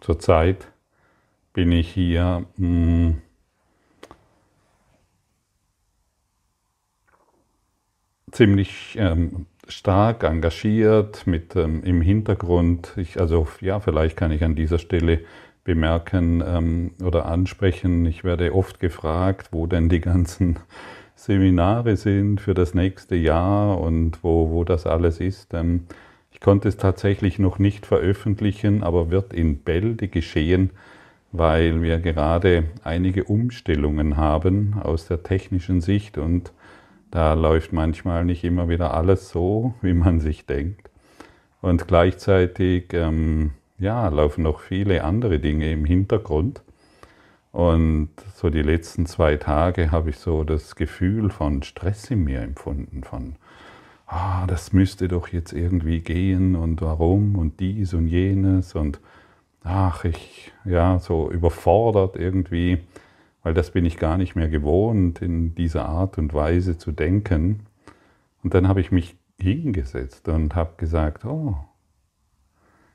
Zurzeit 0.01 0.69
bin 1.53 1.71
ich 1.73 1.89
hier 1.89 2.47
mh, 2.57 2.67
hm, 2.67 3.23
ziemlich 8.33 8.97
ähm, 8.99 9.47
stark 9.69 10.25
engagiert 10.25 11.27
mit 11.27 11.55
ähm, 11.55 11.83
im 11.85 12.01
Hintergrund. 12.01 12.95
Ich, 12.97 13.21
also 13.21 13.47
ja, 13.61 13.79
vielleicht 13.81 14.17
kann 14.17 14.33
ich 14.33 14.43
an 14.43 14.57
dieser 14.57 14.79
Stelle 14.79 15.21
bemerken 15.65 16.43
ähm, 16.45 16.95
oder 17.03 17.27
ansprechen. 17.27 18.05
Ich 18.07 18.25
werde 18.25 18.55
oft 18.55 18.81
gefragt, 18.81 19.49
wo 19.53 19.67
denn 19.67 19.89
die 19.89 20.01
ganzen 20.01 20.59
Seminare 21.23 21.97
sind 21.97 22.41
für 22.41 22.53
das 22.53 22.75
nächste 22.75 23.15
Jahr 23.15 23.81
und 23.81 24.25
wo, 24.25 24.51
wo 24.51 24.65
das 24.65 24.89
alles 24.89 25.21
ist. 25.21 25.55
Ähm, 25.55 25.85
ich 26.33 26.41
konnte 26.41 26.67
es 26.67 26.77
tatsächlich 26.77 27.39
noch 27.39 27.61
nicht 27.61 27.87
veröffentlichen, 27.87 28.83
aber 28.83 29.13
wird 29.13 29.33
in 29.33 29.59
Bälde 29.59 30.09
geschehen, 30.09 30.71
weil 31.31 31.81
wir 31.81 32.01
gerade 32.01 32.65
einige 32.83 33.23
Umstellungen 33.23 34.17
haben 34.17 34.75
aus 34.83 35.07
der 35.07 35.23
technischen 35.23 35.81
Sicht 35.81 36.19
und 36.19 36.53
da 37.13 37.35
läuft 37.35 37.73
manchmal 37.73 38.25
nicht 38.25 38.43
immer 38.43 38.69
wieder 38.69 38.93
alles 38.93 39.29
so, 39.29 39.75
wie 39.81 39.95
man 39.95 40.19
sich 40.19 40.45
denkt. 40.47 40.91
Und 41.61 41.87
gleichzeitig 41.87 42.93
ähm, 42.95 43.53
ja, 43.79 44.09
laufen 44.09 44.43
noch 44.43 44.59
viele 44.59 45.05
andere 45.05 45.39
Dinge 45.39 45.71
im 45.71 45.85
Hintergrund. 45.85 46.63
Und 47.53 48.11
so 48.35 48.51
die 48.51 48.63
letzten 48.63 49.07
zwei 49.07 49.37
Tage 49.37 49.91
habe 49.93 50.11
ich 50.11 50.19
so 50.19 50.45
das 50.45 50.75
Gefühl 50.75 51.31
von 51.31 51.63
Stress 51.63 52.11
in 52.11 52.25
mir 52.25 52.41
empfunden, 52.43 53.05
von, 53.05 53.37
ah, 54.07 54.47
das 54.47 54.73
müsste 54.73 55.09
doch 55.09 55.29
jetzt 55.29 55.53
irgendwie 55.53 56.01
gehen 56.01 56.57
und 56.57 56.81
warum 56.83 57.37
und 57.37 57.61
dies 57.61 57.95
und 57.95 58.09
jenes 58.09 58.75
und 58.75 59.01
ach, 59.65 60.05
ich, 60.05 60.53
ja, 60.65 60.99
so 60.99 61.31
überfordert 61.31 62.17
irgendwie 62.17 62.81
weil 63.43 63.55
das 63.55 63.73
bin 63.73 63.85
ich 63.85 63.97
gar 63.99 64.19
nicht 64.19 64.37
mehr 64.37 64.49
gewohnt, 64.49 65.21
in 65.21 65.55
dieser 65.55 65.87
Art 65.87 66.19
und 66.19 66.33
Weise 66.33 66.79
zu 66.79 66.93
denken. 66.93 67.67
Und 68.43 68.55
dann 68.55 68.69
habe 68.69 68.81
ich 68.81 68.93
mich 68.93 69.17
hingesetzt 69.39 70.29
und 70.29 70.55
habe 70.55 70.75
gesagt, 70.77 71.25
oh, 71.25 71.57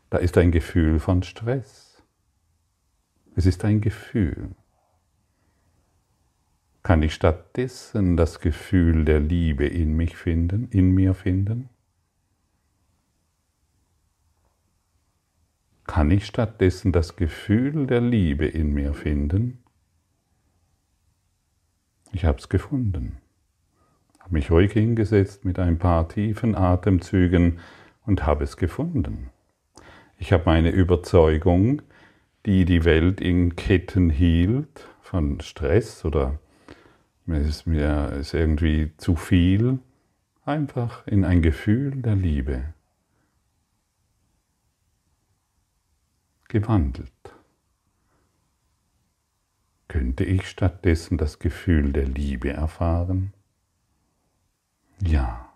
Da 0.09 0.19
ist 0.19 0.37
ein 0.37 0.51
Gefühl 0.51 0.99
von 0.99 1.21
Stress. 1.23 1.86
Es 3.37 3.45
ist 3.45 3.63
ein 3.65 3.81
Gefühl. 3.81 4.49
Kann 6.81 7.03
ich 7.03 7.13
stattdessen 7.13 8.17
das 8.17 8.39
Gefühl 8.39 9.05
der 9.05 9.19
Liebe 9.19 9.67
in 9.67 9.95
mich 9.95 10.17
finden, 10.17 10.67
in 10.71 10.89
mir 10.89 11.13
finden? 11.13 11.69
Kann 15.85 16.09
ich 16.09 16.25
stattdessen 16.25 16.91
das 16.91 17.15
Gefühl 17.15 17.85
der 17.85 18.01
Liebe 18.01 18.47
in 18.47 18.73
mir 18.73 18.95
finden? 18.95 19.59
Ich 22.13 22.25
habe 22.25 22.39
es 22.39 22.49
gefunden. 22.49 23.19
Habe 24.17 24.33
mich 24.33 24.49
ruhig 24.49 24.71
hingesetzt 24.71 25.45
mit 25.45 25.59
ein 25.59 25.77
paar 25.77 26.09
tiefen 26.09 26.55
Atemzügen 26.55 27.59
und 28.03 28.25
habe 28.25 28.45
es 28.45 28.57
gefunden. 28.57 29.29
Ich 30.17 30.33
habe 30.33 30.45
meine 30.47 30.71
Überzeugung, 30.71 31.83
die 32.45 32.65
die 32.65 32.85
Welt 32.85 33.19
in 33.21 33.55
Ketten 33.55 34.09
hielt, 34.09 34.87
von 35.01 35.39
Stress 35.39 36.03
oder 36.05 36.39
es 37.27 37.47
ist 37.47 37.67
mir 37.67 38.11
ist 38.13 38.33
irgendwie 38.33 38.91
zu 38.97 39.15
viel, 39.15 39.79
einfach 40.45 41.05
in 41.07 41.25
ein 41.25 41.41
Gefühl 41.41 42.01
der 42.01 42.15
Liebe 42.15 42.73
gewandelt. 46.47 47.11
Könnte 49.87 50.23
ich 50.23 50.47
stattdessen 50.47 51.17
das 51.17 51.39
Gefühl 51.39 51.93
der 51.93 52.05
Liebe 52.05 52.49
erfahren? 52.49 53.33
Ja, 55.01 55.53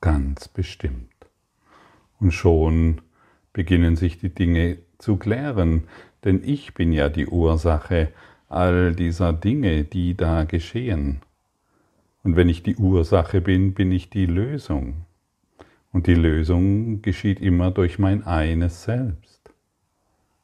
ganz 0.00 0.48
bestimmt. 0.48 1.12
Und 2.18 2.32
schon 2.32 3.02
beginnen 3.52 3.96
sich 3.96 4.18
die 4.18 4.34
Dinge 4.34 4.78
zu 4.98 5.16
klären, 5.16 5.84
denn 6.24 6.42
ich 6.44 6.74
bin 6.74 6.92
ja 6.92 7.08
die 7.08 7.26
Ursache 7.26 8.08
all 8.48 8.94
dieser 8.94 9.32
Dinge, 9.32 9.84
die 9.84 10.16
da 10.16 10.44
geschehen. 10.44 11.22
Und 12.22 12.36
wenn 12.36 12.48
ich 12.48 12.62
die 12.62 12.76
Ursache 12.76 13.40
bin, 13.40 13.74
bin 13.74 13.92
ich 13.92 14.10
die 14.10 14.26
Lösung. 14.26 15.06
Und 15.92 16.06
die 16.06 16.14
Lösung 16.14 17.00
geschieht 17.02 17.40
immer 17.40 17.70
durch 17.70 17.98
mein 17.98 18.24
eines 18.26 18.82
Selbst 18.82 19.52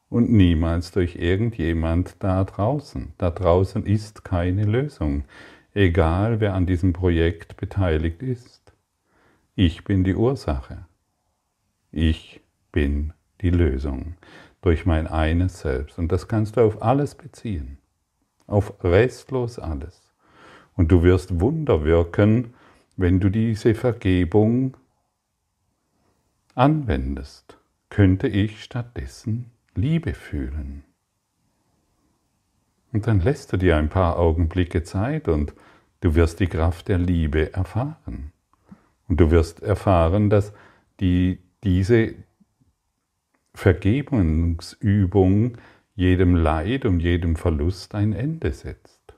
und 0.08 0.30
niemals 0.30 0.92
durch 0.92 1.16
irgendjemand 1.16 2.16
da 2.20 2.44
draußen. 2.44 3.14
Da 3.18 3.30
draußen 3.30 3.84
ist 3.86 4.24
keine 4.24 4.64
Lösung, 4.64 5.24
egal 5.74 6.38
wer 6.40 6.54
an 6.54 6.66
diesem 6.66 6.92
Projekt 6.92 7.56
beteiligt 7.56 8.22
ist. 8.22 8.72
Ich 9.54 9.84
bin 9.84 10.04
die 10.04 10.14
Ursache. 10.14 10.86
Ich 11.90 12.40
bin 12.72 13.12
die 13.40 13.50
Lösung 13.50 14.14
durch 14.62 14.86
mein 14.86 15.06
eines 15.06 15.60
Selbst. 15.60 15.98
Und 15.98 16.10
das 16.10 16.28
kannst 16.28 16.56
du 16.56 16.62
auf 16.62 16.82
alles 16.82 17.14
beziehen, 17.14 17.78
auf 18.46 18.82
restlos 18.82 19.58
alles. 19.58 20.00
Und 20.74 20.90
du 20.90 21.02
wirst 21.02 21.40
Wunder 21.40 21.84
wirken, 21.84 22.54
wenn 22.96 23.20
du 23.20 23.28
diese 23.28 23.74
Vergebung 23.74 24.76
anwendest. 26.54 27.58
Könnte 27.90 28.26
ich 28.26 28.64
stattdessen 28.64 29.50
Liebe 29.74 30.14
fühlen. 30.14 30.84
Und 32.92 33.06
dann 33.06 33.20
lässt 33.20 33.52
du 33.52 33.56
dir 33.56 33.76
ein 33.76 33.88
paar 33.88 34.18
Augenblicke 34.18 34.82
Zeit 34.82 35.28
und 35.28 35.54
du 36.00 36.14
wirst 36.14 36.40
die 36.40 36.46
Kraft 36.46 36.88
der 36.88 36.98
Liebe 36.98 37.52
erfahren. 37.52 38.32
Und 39.08 39.20
du 39.20 39.30
wirst 39.30 39.62
erfahren, 39.62 40.30
dass 40.30 40.52
die, 41.00 41.38
diese 41.64 42.14
Vergebungsübung 43.54 45.58
jedem 45.94 46.34
Leid 46.34 46.84
und 46.84 47.00
jedem 47.00 47.36
Verlust 47.36 47.94
ein 47.94 48.12
Ende 48.12 48.52
setzt. 48.52 49.14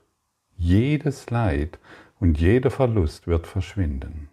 Jedes 0.57 1.29
Leid 1.29 1.79
und 2.19 2.39
jeder 2.39 2.71
Verlust 2.71 3.27
wird 3.27 3.47
verschwinden. 3.47 4.29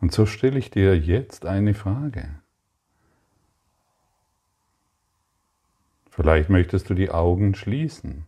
Und 0.00 0.12
so 0.12 0.26
stelle 0.26 0.58
ich 0.58 0.70
dir 0.70 0.98
jetzt 0.98 1.46
eine 1.46 1.74
Frage. 1.74 2.40
Vielleicht 6.10 6.48
möchtest 6.48 6.90
du 6.90 6.94
die 6.94 7.10
Augen 7.10 7.54
schließen. 7.54 8.24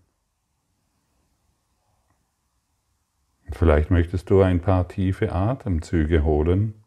Vielleicht 3.53 3.91
möchtest 3.91 4.31
du 4.31 4.43
ein 4.43 4.61
paar 4.61 4.87
tiefe 4.87 5.33
Atemzüge 5.33 6.23
holen 6.23 6.80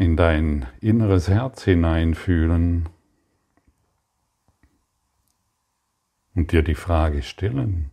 in 0.00 0.16
dein 0.16 0.66
inneres 0.80 1.28
Herz 1.28 1.62
hineinfühlen 1.64 2.88
und 6.34 6.52
dir 6.52 6.62
die 6.62 6.74
Frage 6.74 7.22
stellen, 7.22 7.90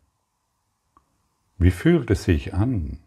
wie 1.58 1.70
fühlt 1.70 2.10
es 2.10 2.24
sich 2.24 2.54
an, 2.54 3.04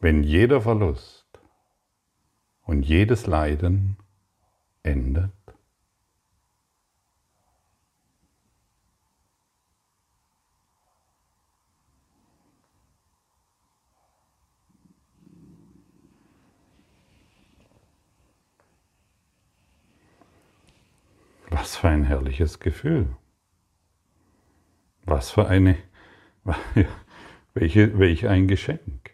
wenn 0.00 0.22
jeder 0.22 0.60
Verlust 0.60 1.26
und 2.64 2.82
jedes 2.82 3.26
Leiden 3.26 3.96
endet. 4.82 5.37
Was 21.60 21.76
für 21.76 21.88
ein 21.88 22.04
herrliches 22.04 22.60
Gefühl. 22.60 23.08
Was 25.06 25.32
für 25.32 25.48
eine, 25.48 25.76
welche, 27.52 27.98
welch 27.98 28.28
ein 28.28 28.46
Geschenk. 28.46 29.10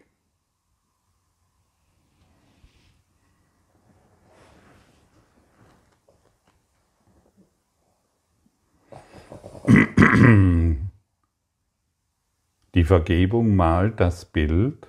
Die 12.75 12.85
Vergebung 12.85 13.57
malt 13.57 14.01
das 14.01 14.27
Bild 14.27 14.87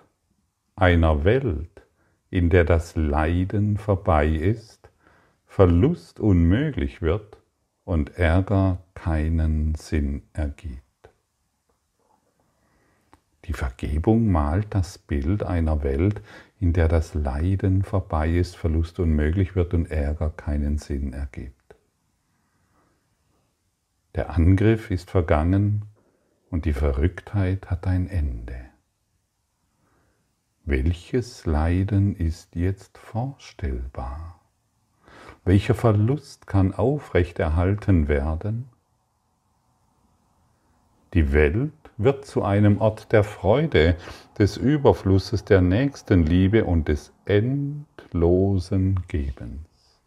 einer 0.75 1.23
Welt, 1.23 1.87
in 2.29 2.49
der 2.49 2.65
das 2.65 2.97
Leiden 2.97 3.77
vorbei 3.77 4.27
ist, 4.27 4.89
Verlust 5.45 6.19
unmöglich 6.19 7.01
wird 7.01 7.37
und 7.85 8.17
Ärger 8.17 8.79
keinen 8.95 9.75
Sinn 9.75 10.23
ergibt. 10.33 10.81
Die 13.45 13.53
Vergebung 13.53 14.31
malt 14.31 14.67
das 14.71 14.97
Bild 14.97 15.43
einer 15.43 15.83
Welt, 15.83 16.21
in 16.59 16.73
der 16.73 16.87
das 16.87 17.13
Leiden 17.13 17.83
vorbei 17.83 18.31
ist, 18.31 18.57
Verlust 18.57 18.99
unmöglich 18.99 19.55
wird 19.55 19.73
und 19.75 19.91
Ärger 19.91 20.31
keinen 20.31 20.79
Sinn 20.79 21.13
ergibt. 21.13 21.75
Der 24.15 24.31
Angriff 24.31 24.89
ist 24.89 25.11
vergangen 25.11 25.83
und 26.49 26.65
die 26.65 26.73
Verrücktheit 26.73 27.69
hat 27.69 27.85
ein 27.85 28.07
Ende. 28.07 28.55
Welches 30.63 31.45
Leiden 31.45 32.15
ist 32.15 32.55
jetzt 32.55 32.97
vorstellbar? 32.97 34.34
Welcher 35.45 35.75
Verlust 35.75 36.47
kann 36.47 36.73
aufrechterhalten 36.73 38.07
werden? 38.07 38.67
Die 41.13 41.31
Welt 41.31 41.71
wird 41.97 42.25
zu 42.25 42.43
einem 42.43 42.81
Ort 42.81 43.11
der 43.11 43.23
Freude, 43.23 43.95
des 44.39 44.57
Überflusses 44.57 45.45
der 45.45 45.61
Nächstenliebe 45.61 46.65
und 46.65 46.87
des 46.87 47.13
endlosen 47.25 49.01
Gebens. 49.07 50.01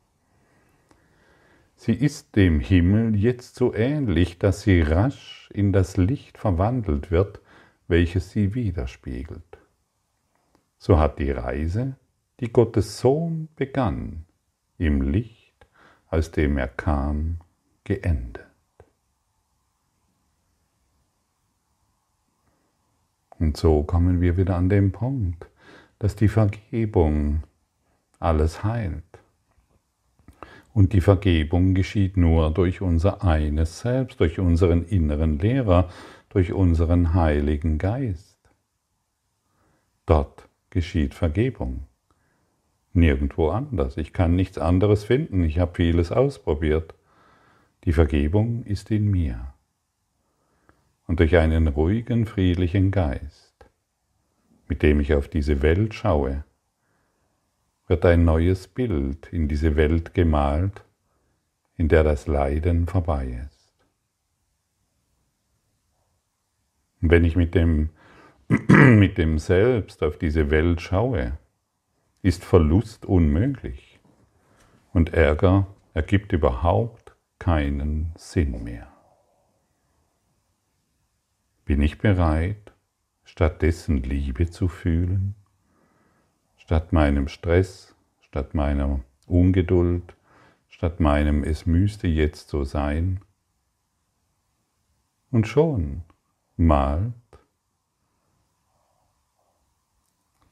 Sie 1.76 1.94
ist 1.94 2.34
dem 2.34 2.58
Himmel 2.58 3.14
jetzt 3.14 3.54
so 3.54 3.72
ähnlich, 3.72 4.40
dass 4.40 4.62
sie 4.62 4.80
rasch 4.82 5.48
in 5.54 5.72
das 5.72 5.96
Licht 5.96 6.36
verwandelt 6.36 7.12
wird, 7.12 7.40
welches 7.86 8.32
sie 8.32 8.56
widerspiegelt. 8.56 9.58
So 10.78 10.98
hat 10.98 11.20
die 11.20 11.30
Reise, 11.30 11.96
die 12.40 12.52
Gottes 12.52 12.98
Sohn 12.98 13.48
begann, 13.54 14.24
im 14.78 15.02
Licht, 15.02 15.66
aus 16.08 16.30
dem 16.30 16.56
er 16.56 16.68
kam, 16.68 17.38
geendet. 17.84 18.46
Und 23.38 23.56
so 23.56 23.82
kommen 23.82 24.20
wir 24.20 24.36
wieder 24.36 24.56
an 24.56 24.68
den 24.68 24.90
Punkt, 24.90 25.46
dass 25.98 26.16
die 26.16 26.28
Vergebung 26.28 27.42
alles 28.18 28.64
heilt 28.64 29.04
und 30.78 30.92
die 30.92 31.00
Vergebung 31.00 31.74
geschieht 31.74 32.16
nur 32.16 32.52
durch 32.52 32.80
unser 32.80 33.24
eines 33.24 33.80
Selbst, 33.80 34.20
durch 34.20 34.38
unseren 34.38 34.84
inneren 34.84 35.40
Lehrer, 35.40 35.88
durch 36.28 36.52
unseren 36.52 37.14
Heiligen 37.14 37.78
Geist. 37.78 38.38
Dort 40.06 40.48
geschieht 40.70 41.14
Vergebung. 41.14 41.87
Nirgendwo 42.98 43.50
anders. 43.50 43.96
Ich 43.96 44.12
kann 44.12 44.36
nichts 44.36 44.58
anderes 44.58 45.04
finden. 45.04 45.44
Ich 45.44 45.58
habe 45.58 45.74
vieles 45.74 46.12
ausprobiert. 46.12 46.94
Die 47.84 47.92
Vergebung 47.92 48.64
ist 48.64 48.90
in 48.90 49.10
mir. 49.10 49.54
Und 51.06 51.20
durch 51.20 51.36
einen 51.36 51.68
ruhigen, 51.68 52.26
friedlichen 52.26 52.90
Geist, 52.90 53.54
mit 54.68 54.82
dem 54.82 55.00
ich 55.00 55.14
auf 55.14 55.28
diese 55.28 55.62
Welt 55.62 55.94
schaue, 55.94 56.44
wird 57.86 58.04
ein 58.04 58.24
neues 58.24 58.68
Bild 58.68 59.32
in 59.32 59.48
diese 59.48 59.76
Welt 59.76 60.12
gemalt, 60.12 60.84
in 61.76 61.88
der 61.88 62.04
das 62.04 62.26
Leiden 62.26 62.86
vorbei 62.86 63.40
ist. 63.46 63.86
Und 67.00 67.10
wenn 67.10 67.24
ich 67.24 67.36
mit 67.36 67.54
dem, 67.54 67.90
mit 68.68 69.16
dem 69.16 69.38
Selbst 69.38 70.02
auf 70.02 70.18
diese 70.18 70.50
Welt 70.50 70.80
schaue, 70.80 71.38
ist 72.22 72.44
Verlust 72.44 73.06
unmöglich 73.06 74.00
und 74.92 75.14
Ärger 75.14 75.66
ergibt 75.94 76.32
überhaupt 76.32 77.14
keinen 77.38 78.12
Sinn 78.16 78.64
mehr. 78.64 78.88
Bin 81.64 81.82
ich 81.82 81.98
bereit, 81.98 82.72
stattdessen 83.24 84.02
Liebe 84.02 84.50
zu 84.50 84.68
fühlen? 84.68 85.34
Statt 86.56 86.92
meinem 86.92 87.28
Stress, 87.28 87.94
statt 88.20 88.54
meiner 88.54 89.00
Ungeduld, 89.26 90.16
statt 90.68 91.00
meinem 91.00 91.44
Es 91.44 91.66
müsste 91.66 92.08
jetzt 92.08 92.48
so 92.48 92.64
sein? 92.64 93.20
Und 95.30 95.46
schon 95.46 96.02
malt 96.56 97.12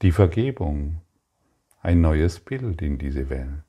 die 0.01 0.11
Vergebung 0.11 1.01
ein 1.87 2.01
neues 2.01 2.41
Bild 2.41 2.81
in 2.81 2.97
diese 2.97 3.29
Welt, 3.29 3.63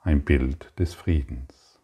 ein 0.00 0.24
Bild 0.24 0.72
des 0.78 0.94
Friedens. 0.94 1.78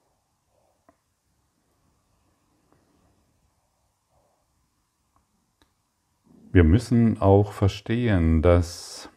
Wir 6.50 6.64
müssen 6.64 7.20
auch 7.20 7.52
verstehen, 7.52 8.40
dass 8.40 9.10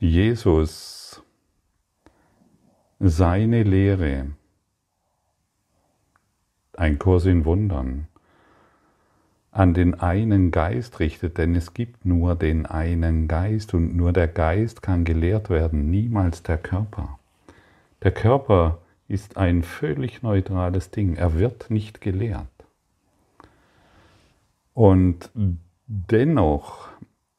Jesus 0.00 1.22
seine 2.98 3.62
Lehre, 3.62 4.32
ein 6.72 6.98
Kurs 6.98 7.26
in 7.26 7.44
Wundern, 7.44 8.08
an 9.54 9.72
den 9.72 9.94
einen 10.00 10.50
Geist 10.50 10.98
richtet, 10.98 11.38
denn 11.38 11.54
es 11.54 11.74
gibt 11.74 12.04
nur 12.04 12.34
den 12.34 12.66
einen 12.66 13.28
Geist 13.28 13.72
und 13.72 13.96
nur 13.96 14.12
der 14.12 14.26
Geist 14.26 14.82
kann 14.82 15.04
gelehrt 15.04 15.48
werden, 15.48 15.90
niemals 15.90 16.42
der 16.42 16.58
Körper. 16.58 17.20
Der 18.02 18.10
Körper 18.10 18.78
ist 19.06 19.36
ein 19.36 19.62
völlig 19.62 20.24
neutrales 20.24 20.90
Ding, 20.90 21.14
er 21.14 21.38
wird 21.38 21.70
nicht 21.70 22.00
gelehrt. 22.00 22.48
Und 24.74 25.30
dennoch, 25.86 26.88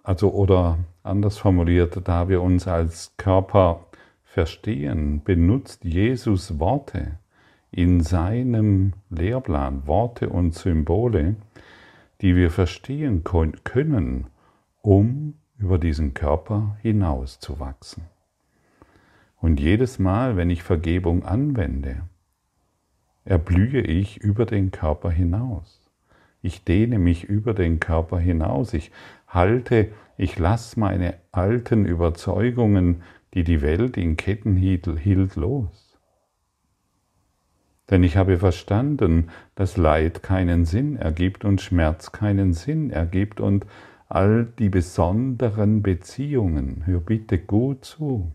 also 0.02 0.32
oder 0.32 0.78
anders 1.04 1.38
formuliert, 1.38 2.00
da 2.06 2.30
wir 2.30 2.42
uns 2.42 2.66
als 2.66 3.12
Körper 3.18 3.82
verstehen, 4.24 5.22
benutzt 5.22 5.84
Jesus 5.84 6.60
Worte 6.60 7.20
in 7.72 8.00
seinem 8.00 8.94
Lehrplan, 9.10 9.86
Worte 9.86 10.30
und 10.30 10.56
Symbole, 10.56 11.36
die 12.22 12.36
wir 12.36 12.52
verstehen 12.52 13.24
können, 13.24 14.28
um 14.82 15.36
über 15.58 15.78
diesen 15.78 16.14
Körper 16.14 16.78
hinaus 16.82 17.40
zu 17.40 17.60
wachsen. 17.60 18.04
Und 19.40 19.60
jedes 19.60 20.00
Mal, 20.00 20.38
wenn 20.38 20.50
ich 20.50 20.64
Vergebung 20.64 21.24
anwende, 21.24 22.04
erblühe 23.26 23.82
ich 23.82 24.18
über 24.18 24.46
den 24.46 24.72
Körper 24.72 25.12
hinaus. 25.12 25.82
Ich 26.42 26.64
dehne 26.64 27.00
mich 27.00 27.24
über 27.24 27.54
den 27.54 27.80
Körper 27.80 28.20
hinaus. 28.20 28.74
Ich 28.74 28.92
halte, 29.28 29.90
ich 30.18 30.38
lasse 30.38 30.80
meine 30.80 31.16
alten 31.32 31.86
Überzeugungen, 31.86 33.02
die 33.34 33.44
die 33.44 33.62
Welt 33.62 33.98
in 33.98 34.16
Ketten 34.16 34.56
hielt, 34.56 35.36
los. 35.36 35.85
Denn 37.90 38.04
ich 38.04 38.18
habe 38.18 38.38
verstanden, 38.38 39.30
dass 39.54 39.78
Leid 39.78 40.24
keinen 40.24 40.66
Sinn 40.66 40.96
ergibt 40.96 41.46
und 41.46 41.62
Schmerz 41.62 42.12
keinen 42.12 42.54
Sinn 42.54 42.90
ergibt 42.90 43.40
und 43.40 43.66
all 44.08 44.46
die 44.46 44.70
besonderen 44.70 45.84
Beziehungen, 45.84 46.84
hör 46.86 47.00
bitte 47.00 47.38
gut 47.38 47.86
zu, 47.86 48.32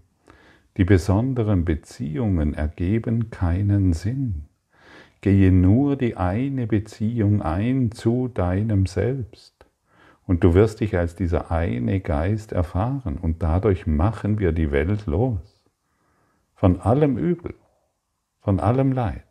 die 0.77 0.85
besonderen 0.85 1.65
Beziehungen 1.65 2.55
ergeben 2.55 3.31
keinen 3.31 3.93
Sinn. 3.93 4.47
Gehe 5.21 5.53
nur 5.53 5.97
die 5.97 6.17
eine 6.17 6.67
Beziehung 6.67 7.43
ein 7.43 7.93
zu 7.93 8.29
deinem 8.29 8.87
Selbst. 8.87 9.67
Und 10.27 10.45
du 10.45 10.55
wirst 10.55 10.81
dich 10.81 10.97
als 10.97 11.17
dieser 11.17 11.51
eine 11.51 12.01
Geist 12.01 12.53
erfahren. 12.53 13.19
Und 13.21 13.43
dadurch 13.43 13.87
machen 13.87 14.39
wir 14.39 14.53
die 14.53 14.71
Welt 14.71 15.07
los. 15.07 15.65
Von 16.55 16.81
allem 16.81 17.19
Übel, 17.19 17.55
von 18.41 18.61
allem 18.61 18.93
Leid. 18.93 19.30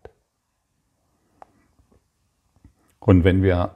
Und 2.99 3.23
wenn 3.23 3.41
wir 3.41 3.75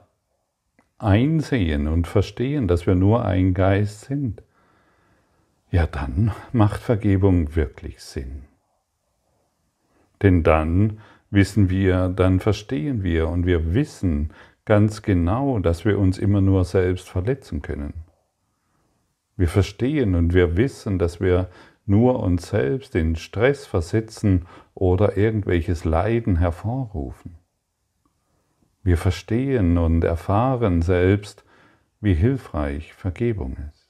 einsehen 0.98 1.88
und 1.88 2.06
verstehen, 2.06 2.68
dass 2.68 2.86
wir 2.86 2.94
nur 2.94 3.24
ein 3.24 3.54
Geist 3.54 4.02
sind, 4.02 4.42
ja 5.70 5.86
dann 5.86 6.32
macht 6.52 6.80
Vergebung 6.80 7.56
wirklich 7.56 8.00
Sinn. 8.00 8.44
Denn 10.22 10.42
dann 10.42 11.00
wissen 11.30 11.68
wir, 11.68 12.08
dann 12.08 12.40
verstehen 12.40 13.02
wir 13.02 13.28
und 13.28 13.44
wir 13.44 13.74
wissen 13.74 14.32
ganz 14.64 15.02
genau, 15.02 15.58
dass 15.58 15.84
wir 15.84 15.98
uns 15.98 16.18
immer 16.18 16.40
nur 16.40 16.64
selbst 16.64 17.08
verletzen 17.08 17.60
können. 17.60 18.04
Wir 19.36 19.48
verstehen 19.48 20.14
und 20.14 20.32
wir 20.32 20.56
wissen, 20.56 20.98
dass 20.98 21.20
wir 21.20 21.50
nur 21.86 22.20
uns 22.20 22.48
selbst 22.48 22.94
in 22.94 23.16
Stress 23.16 23.66
versetzen 23.66 24.46
oder 24.74 25.16
irgendwelches 25.16 25.84
Leiden 25.84 26.36
hervorrufen. 26.36 27.36
Wir 28.84 28.98
verstehen 28.98 29.78
und 29.78 30.04
erfahren 30.04 30.82
selbst, 30.82 31.42
wie 32.02 32.12
hilfreich 32.14 32.92
Vergebung 32.92 33.56
ist. 33.70 33.88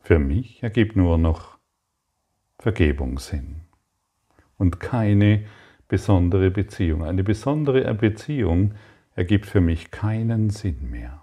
Für 0.00 0.18
mich 0.18 0.62
ergibt 0.62 0.96
nur 0.96 1.18
noch 1.18 1.58
Vergebung 2.58 3.18
Sinn 3.18 3.60
und 4.56 4.80
keine 4.80 5.44
besondere 5.88 6.50
Beziehung. 6.50 7.04
Eine 7.04 7.22
besondere 7.22 7.92
Beziehung 7.94 8.72
ergibt 9.14 9.44
für 9.44 9.60
mich 9.60 9.90
keinen 9.90 10.48
Sinn 10.48 10.90
mehr. 10.90 11.22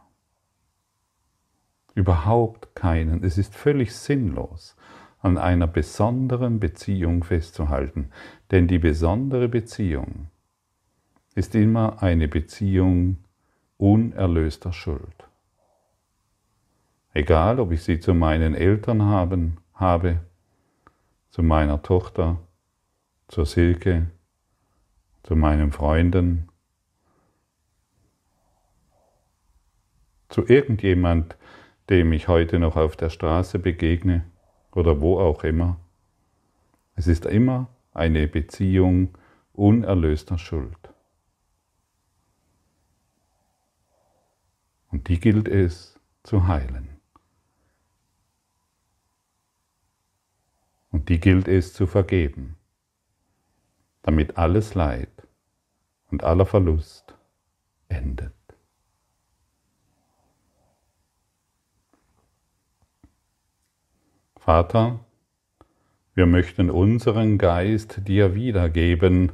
Überhaupt 1.95 2.75
keinen. 2.75 3.23
Es 3.23 3.39
ist 3.39 3.55
völlig 3.55 3.95
sinnlos, 3.95 4.75
an 5.19 5.39
einer 5.39 5.67
besonderen 5.67 6.59
Beziehung 6.59 7.23
festzuhalten, 7.23 8.11
denn 8.51 8.67
die 8.67 8.79
besondere 8.79 9.49
Beziehung 9.49 10.27
ist 11.35 11.55
immer 11.55 12.01
eine 12.01 12.27
Beziehung 12.27 13.17
unerlöster 13.77 14.73
Schuld. 14.73 15.27
Egal, 17.13 17.59
ob 17.59 17.71
ich 17.71 17.83
sie 17.83 17.99
zu 17.99 18.13
meinen 18.13 18.53
Eltern 18.53 19.03
haben, 19.03 19.57
habe, 19.73 20.19
zu 21.29 21.43
meiner 21.43 21.81
Tochter, 21.81 22.37
zur 23.27 23.45
Silke, 23.45 24.07
zu 25.23 25.35
meinen 25.35 25.71
Freunden, 25.71 26.49
zu 30.29 30.45
irgendjemand, 30.47 31.37
dem 31.89 32.13
ich 32.13 32.27
heute 32.27 32.59
noch 32.59 32.77
auf 32.77 32.95
der 32.95 33.09
Straße 33.09 33.59
begegne 33.59 34.25
oder 34.73 35.01
wo 35.01 35.19
auch 35.19 35.43
immer. 35.43 35.77
Es 36.95 37.07
ist 37.07 37.25
immer 37.25 37.67
eine 37.93 38.27
Beziehung 38.27 39.17
unerlöster 39.53 40.37
Schuld. 40.37 40.90
Und 44.91 45.07
die 45.07 45.19
gilt 45.19 45.47
es 45.47 45.99
zu 46.23 46.47
heilen. 46.47 46.89
Und 50.91 51.07
die 51.07 51.19
gilt 51.19 51.47
es 51.47 51.73
zu 51.73 51.87
vergeben, 51.87 52.57
damit 54.01 54.37
alles 54.37 54.75
Leid 54.75 55.27
und 56.11 56.23
aller 56.25 56.45
Verlust 56.45 57.15
endet. 57.87 58.33
Vater, 64.35 64.99
wir 66.13 66.25
möchten 66.25 66.69
unseren 66.69 67.37
Geist 67.37 68.07
dir 68.07 68.35
wiedergeben, 68.35 69.31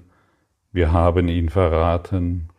wir 0.71 0.91
haben 0.91 1.27
ihn 1.27 1.49
verraten 1.49 2.49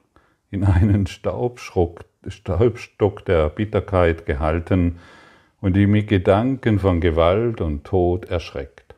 in 0.50 0.64
einen 0.64 1.06
Staubschruck 1.06 2.08
Staubstock 2.26 3.24
der 3.24 3.48
Bitterkeit 3.48 4.26
gehalten 4.26 4.98
und 5.61 5.74
die 5.74 5.87
mit 5.87 6.09
Gedanken 6.09 6.78
von 6.78 7.00
Gewalt 7.00 7.61
und 7.61 7.85
Tod 7.85 8.26
erschreckt. 8.26 8.94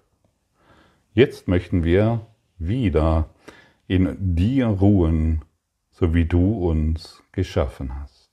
Jetzt 1.13 1.49
möchten 1.49 1.85
wir 1.85 2.27
wieder 2.59 3.29
in 3.87 4.17
dir 4.37 4.67
ruhen, 4.67 5.45
so 5.91 6.15
wie 6.15 6.25
du 6.25 6.69
uns 6.69 7.23
geschaffen 7.33 7.95
hast. 8.01 8.31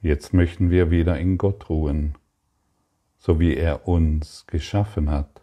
Jetzt 0.00 0.32
möchten 0.32 0.70
wir 0.70 0.90
wieder 0.90 1.18
in 1.18 1.38
Gott 1.38 1.68
ruhen, 1.68 2.16
so 3.18 3.40
wie 3.40 3.56
er 3.56 3.88
uns 3.88 4.46
geschaffen 4.46 5.10
hat. 5.10 5.42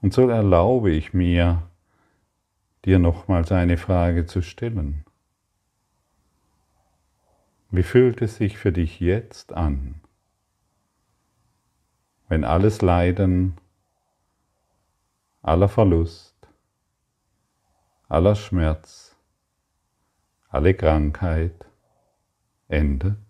Und 0.00 0.12
so 0.12 0.28
erlaube 0.28 0.90
ich 0.90 1.12
mir, 1.12 1.62
dir 2.84 2.98
nochmals 2.98 3.50
eine 3.50 3.78
Frage 3.78 4.26
zu 4.26 4.42
stellen. 4.42 5.03
Wie 7.76 7.82
fühlt 7.82 8.22
es 8.22 8.36
sich 8.36 8.56
für 8.56 8.70
dich 8.70 9.00
jetzt 9.00 9.52
an, 9.52 10.00
wenn 12.28 12.44
alles 12.44 12.82
Leiden, 12.82 13.58
aller 15.42 15.68
Verlust, 15.68 16.36
aller 18.06 18.36
Schmerz, 18.36 19.16
alle 20.50 20.72
Krankheit 20.74 21.66
endet? 22.68 23.23